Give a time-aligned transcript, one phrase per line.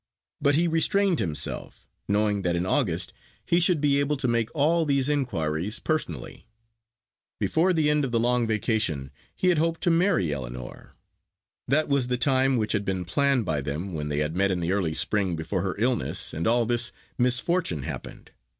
[0.41, 3.13] But he restrained himself, knowing that in August
[3.45, 6.47] he should be able to make all these inquiries personally.
[7.39, 10.95] Before the end of the long vacation he had hoped to marry Ellinor:
[11.67, 14.59] that was the time which had been planned by them when they had met in
[14.59, 18.31] the early spring before her illness and all this misfortune happened.